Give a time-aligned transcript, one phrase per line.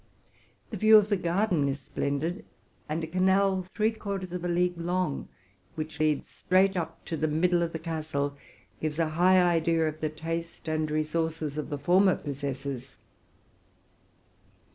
[0.71, 2.43] The view of the garden is splendid;
[2.89, 5.27] and a canal, three quarters of a league long,
[5.75, 8.35] which leads straight up to the middle of the castle,
[8.79, 12.95] gives a high idea of the taste and re sources of the former possessors.